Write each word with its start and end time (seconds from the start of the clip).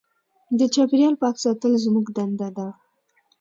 د 0.59 0.61
چاپېریال 0.73 1.15
پاک 1.21 1.35
ساتل 1.43 1.73
زموږ 1.85 2.05
دنده 2.17 2.49
ده. 2.57 2.67